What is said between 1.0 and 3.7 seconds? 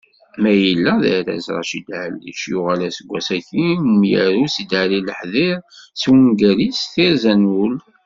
d arraz Raccid Ɛallic yuɣal aseggas-agi i